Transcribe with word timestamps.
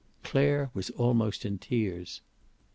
Clare 0.23 0.71
was 0.73 0.89
almost 0.89 1.45
in 1.45 1.59
tears. 1.59 2.21